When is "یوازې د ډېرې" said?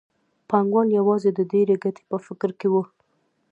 0.99-1.75